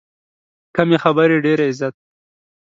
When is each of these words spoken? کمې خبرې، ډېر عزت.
کمې 0.75 0.97
خبرې، 1.03 1.37
ډېر 1.45 1.59
عزت. 1.67 1.95